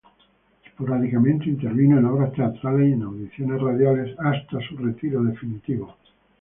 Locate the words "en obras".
1.99-2.33